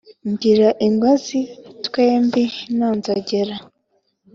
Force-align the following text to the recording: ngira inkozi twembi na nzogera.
ngira 0.29 0.69
inkozi 0.87 1.39
twembi 1.85 2.43
na 2.77 2.87
nzogera. 2.97 3.55